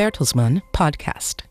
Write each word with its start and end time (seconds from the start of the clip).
Bertelsmann 0.00 0.62
Podcast. 0.72 1.42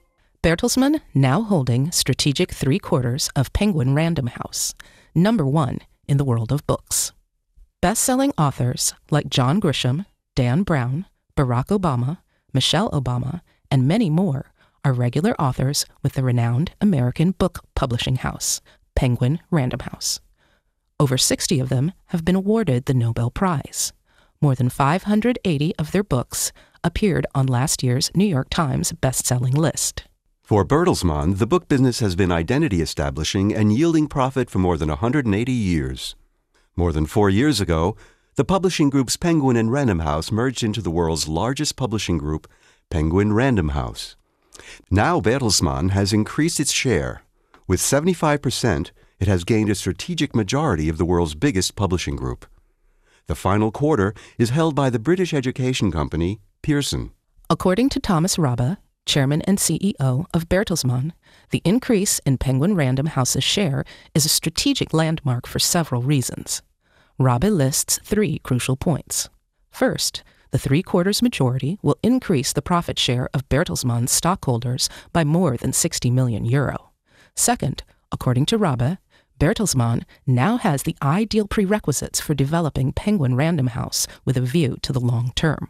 Bertelsmann 0.41 1.01
now 1.13 1.43
holding 1.43 1.91
strategic 1.91 2.49
three 2.49 2.79
quarters 2.79 3.29
of 3.35 3.53
Penguin 3.53 3.93
Random 3.93 4.25
House, 4.25 4.73
number 5.13 5.45
one 5.45 5.77
in 6.07 6.17
the 6.17 6.25
world 6.25 6.51
of 6.51 6.65
books. 6.65 7.11
Best 7.79 8.01
selling 8.01 8.33
authors 8.39 8.95
like 9.11 9.29
John 9.29 9.61
Grisham, 9.61 10.07
Dan 10.33 10.63
Brown, 10.63 11.05
Barack 11.37 11.67
Obama, 11.67 12.21
Michelle 12.51 12.89
Obama, 12.89 13.41
and 13.69 13.87
many 13.87 14.09
more 14.09 14.51
are 14.83 14.93
regular 14.93 15.39
authors 15.39 15.85
with 16.01 16.13
the 16.13 16.23
renowned 16.23 16.71
American 16.81 17.35
book 17.37 17.59
publishing 17.75 18.15
house, 18.15 18.61
Penguin 18.95 19.37
Random 19.51 19.81
House. 19.81 20.21
Over 20.99 21.19
60 21.19 21.59
of 21.59 21.69
them 21.69 21.91
have 22.07 22.25
been 22.25 22.33
awarded 22.33 22.85
the 22.85 22.95
Nobel 22.95 23.29
Prize. 23.29 23.93
More 24.41 24.55
than 24.55 24.69
580 24.69 25.75
of 25.75 25.91
their 25.91 26.03
books 26.03 26.51
appeared 26.83 27.25
on 27.35 27.47
last 27.47 27.83
year's 27.83 28.11
New 28.15 28.25
York 28.25 28.49
Times 28.49 28.91
best-selling 28.91 29.53
list. 29.53 30.03
For 30.43 30.65
Bertelsmann, 30.65 31.37
the 31.37 31.45
book 31.45 31.67
business 31.67 31.99
has 31.99 32.15
been 32.15 32.31
identity 32.31 32.81
establishing 32.81 33.53
and 33.53 33.71
yielding 33.71 34.07
profit 34.07 34.49
for 34.49 34.59
more 34.59 34.77
than 34.77 34.89
180 34.89 35.51
years. 35.51 36.15
More 36.75 36.91
than 36.91 37.05
four 37.05 37.29
years 37.29 37.61
ago, 37.61 37.95
the 38.35 38.45
publishing 38.45 38.89
groups 38.89 39.17
Penguin 39.17 39.57
and 39.57 39.71
Random 39.71 39.99
House 39.99 40.31
merged 40.31 40.63
into 40.63 40.81
the 40.81 40.89
world's 40.89 41.27
largest 41.27 41.75
publishing 41.75 42.17
group, 42.17 42.47
Penguin 42.89 43.33
Random 43.33 43.69
House. 43.69 44.15
Now 44.89 45.19
Bertelsmann 45.19 45.91
has 45.91 46.13
increased 46.13 46.59
its 46.59 46.71
share. 46.71 47.21
With 47.67 47.79
75%, 47.79 48.91
it 49.19 49.27
has 49.27 49.43
gained 49.43 49.69
a 49.69 49.75
strategic 49.75 50.35
majority 50.35 50.89
of 50.89 50.97
the 50.97 51.05
world's 51.05 51.35
biggest 51.35 51.75
publishing 51.75 52.15
group. 52.15 52.45
The 53.27 53.35
final 53.35 53.71
quarter 53.71 54.13
is 54.37 54.49
held 54.49 54.73
by 54.73 54.89
the 54.89 54.97
British 54.97 55.33
education 55.33 55.91
company 55.91 56.39
Pearson. 56.61 57.11
According 57.49 57.89
to 57.89 57.99
Thomas 57.99 58.37
Rabe, 58.37 58.77
chairman 59.05 59.41
and 59.43 59.57
CEO 59.57 60.25
of 60.33 60.49
Bertelsmann, 60.49 61.13
the 61.49 61.61
increase 61.65 62.19
in 62.25 62.37
Penguin 62.37 62.75
Random 62.75 63.07
House's 63.07 63.43
share 63.43 63.83
is 64.13 64.25
a 64.25 64.29
strategic 64.29 64.93
landmark 64.93 65.47
for 65.47 65.59
several 65.59 66.01
reasons. 66.01 66.61
Rabe 67.19 67.51
lists 67.51 67.99
three 68.03 68.39
crucial 68.39 68.75
points. 68.75 69.29
First, 69.71 70.23
the 70.51 70.59
three 70.59 70.81
quarters 70.83 71.21
majority 71.21 71.77
will 71.81 71.97
increase 72.01 72.53
the 72.53 72.61
profit 72.61 72.97
share 72.97 73.29
of 73.33 73.47
Bertelsmann's 73.49 74.11
stockholders 74.11 74.89
by 75.13 75.23
more 75.23 75.57
than 75.57 75.73
60 75.73 76.09
million 76.09 76.45
euro. 76.45 76.91
Second, 77.35 77.83
according 78.11 78.45
to 78.47 78.57
Rabe, 78.57 78.97
Bertelsmann 79.39 80.03
now 80.27 80.57
has 80.57 80.83
the 80.83 80.95
ideal 81.01 81.47
prerequisites 81.47 82.19
for 82.19 82.33
developing 82.33 82.91
Penguin 82.91 83.35
Random 83.35 83.67
House 83.67 84.05
with 84.25 84.37
a 84.37 84.41
view 84.41 84.77
to 84.81 84.91
the 84.91 84.99
long 84.99 85.31
term. 85.35 85.69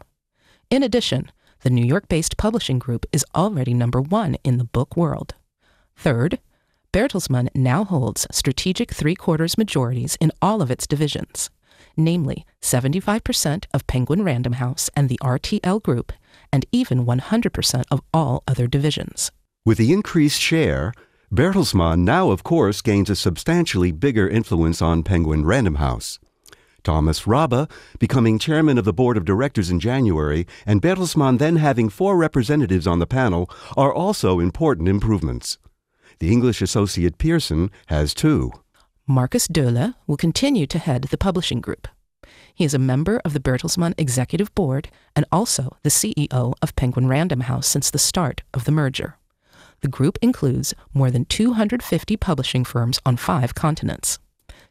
In 0.70 0.82
addition, 0.82 1.30
the 1.62 1.70
New 1.70 1.84
York 1.84 2.08
based 2.08 2.36
publishing 2.36 2.78
group 2.78 3.04
is 3.12 3.24
already 3.34 3.74
number 3.74 4.00
one 4.00 4.36
in 4.44 4.58
the 4.58 4.64
book 4.64 4.96
world. 4.96 5.34
Third, 5.96 6.38
Bertelsmann 6.92 7.48
now 7.54 7.84
holds 7.84 8.26
strategic 8.30 8.92
three 8.92 9.14
quarters 9.14 9.58
majorities 9.58 10.16
in 10.20 10.32
all 10.40 10.62
of 10.62 10.70
its 10.70 10.86
divisions 10.86 11.50
namely 11.96 12.44
75% 12.60 13.64
of 13.72 13.86
Penguin 13.86 14.22
Random 14.22 14.54
House 14.54 14.90
and 14.96 15.08
the 15.08 15.18
RTL 15.22 15.82
Group, 15.82 16.12
and 16.52 16.66
even 16.72 17.06
100% 17.06 17.84
of 17.90 18.00
all 18.12 18.42
other 18.48 18.66
divisions. 18.66 19.30
With 19.64 19.78
the 19.78 19.92
increased 19.92 20.40
share, 20.40 20.92
Bertelsmann 21.32 22.00
now, 22.00 22.30
of 22.30 22.42
course, 22.42 22.80
gains 22.80 23.10
a 23.10 23.16
substantially 23.16 23.92
bigger 23.92 24.28
influence 24.28 24.82
on 24.82 25.02
Penguin 25.02 25.44
Random 25.44 25.76
House. 25.76 26.18
Thomas 26.82 27.22
Rabe 27.26 27.70
becoming 27.98 28.38
chairman 28.38 28.78
of 28.78 28.84
the 28.84 28.92
board 28.92 29.16
of 29.16 29.24
directors 29.24 29.70
in 29.70 29.80
January, 29.80 30.46
and 30.66 30.82
Bertelsmann 30.82 31.38
then 31.38 31.56
having 31.56 31.88
four 31.88 32.16
representatives 32.16 32.86
on 32.86 32.98
the 32.98 33.06
panel 33.06 33.50
are 33.76 33.92
also 33.92 34.40
important 34.40 34.88
improvements. 34.88 35.58
The 36.18 36.30
English 36.32 36.60
associate 36.60 37.18
Pearson 37.18 37.70
has 37.86 38.14
two. 38.14 38.52
Markus 39.06 39.48
Dohle 39.48 39.94
will 40.06 40.16
continue 40.16 40.66
to 40.66 40.78
head 40.78 41.04
the 41.04 41.18
publishing 41.18 41.60
group. 41.60 41.88
He 42.54 42.64
is 42.64 42.74
a 42.74 42.78
member 42.78 43.20
of 43.24 43.32
the 43.32 43.40
Bertelsmann 43.40 43.94
Executive 43.96 44.54
Board 44.54 44.90
and 45.16 45.24
also 45.32 45.76
the 45.82 45.88
CEO 45.88 46.54
of 46.60 46.76
Penguin 46.76 47.08
Random 47.08 47.40
House 47.40 47.66
since 47.66 47.90
the 47.90 47.98
start 47.98 48.42
of 48.52 48.64
the 48.64 48.72
merger. 48.72 49.16
The 49.80 49.88
group 49.88 50.18
includes 50.20 50.74
more 50.92 51.10
than 51.10 51.24
250 51.24 52.16
publishing 52.18 52.64
firms 52.64 53.00
on 53.06 53.16
five 53.16 53.54
continents. 53.54 54.18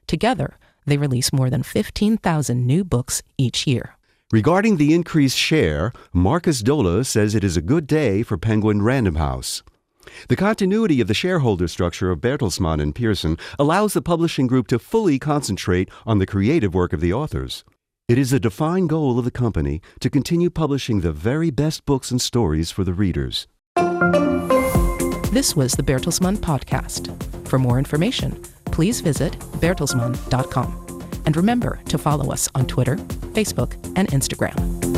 Together, 0.06 0.58
they 0.90 0.98
release 0.98 1.32
more 1.32 1.50
than 1.50 1.64
15,000 1.64 2.66
new 2.66 2.84
books 2.84 3.22
each 3.38 3.66
year. 3.66 3.96
Regarding 4.32 4.78
the 4.78 4.94
increased 4.94 5.38
share, 5.38 5.92
Markus 6.14 6.62
Dohle 6.62 7.04
says 7.04 7.34
it 7.34 7.44
is 7.44 7.58
a 7.58 7.62
good 7.62 7.88
day 7.88 8.22
for 8.22 8.38
Penguin 8.38 8.82
Random 8.82 9.16
House. 9.16 9.64
The 10.28 10.36
continuity 10.36 11.02
of 11.02 11.08
the 11.08 11.14
shareholder 11.14 11.68
structure 11.68 12.12
of 12.12 12.22
Bertelsmann 12.22 12.82
and 12.82 12.94
Pearson 12.94 13.38
allows 13.58 13.94
the 13.94 14.02
publishing 14.02 14.48
group 14.48 14.68
to 14.68 14.80
fully 14.80 15.18
concentrate 15.18 15.90
on 16.06 16.20
the 16.20 16.26
creative 16.26 16.74
work 16.74 16.94
of 16.94 17.02
the 17.02 17.14
authors. 17.14 17.64
It 18.08 18.18
is 18.18 18.34
a 18.34 18.40
defined 18.40 18.90
goal 18.90 19.20
of 19.20 19.26
the 19.26 19.32
company 19.32 19.82
to 20.00 20.10
continue 20.10 20.50
publishing 20.50 21.02
the 21.02 21.12
very 21.12 21.52
best 21.52 21.86
books 21.86 22.12
and 22.12 22.22
stories 22.22 22.72
for 22.72 22.84
the 22.84 22.94
readers. 22.94 23.48
This 25.32 25.56
was 25.56 25.74
the 25.74 25.84
Bertelsmann 25.84 26.38
Podcast. 26.38 27.16
For 27.48 27.60
more 27.60 27.78
information, 27.78 28.42
please 28.80 29.02
visit 29.02 29.38
bertelsmann.com. 29.60 31.02
And 31.26 31.36
remember 31.36 31.82
to 31.90 31.98
follow 31.98 32.32
us 32.32 32.48
on 32.56 32.66
Twitter, 32.66 32.96
Facebook, 33.36 33.74
and 33.98 34.08
Instagram. 34.08 34.89